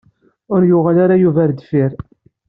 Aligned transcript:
Ur 0.53 0.61
yuɣal 0.69 0.97
ara 1.03 1.21
Yuba 1.23 1.39
ar 1.45 1.51
deffir. 1.51 1.91